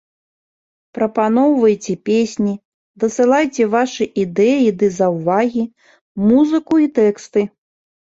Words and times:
Прапаноўвайце 0.97 1.93
песні, 2.11 2.55
дасылайце 3.05 3.63
вашы 3.77 4.03
ідэі 4.25 4.69
ды 4.83 4.93
заўвагі, 4.99 5.71
музыку 6.29 6.73
і 6.89 6.93
тэксты. 7.01 7.51